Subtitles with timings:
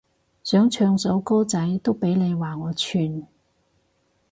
[0.43, 3.23] 想唱首歌仔都俾你話我串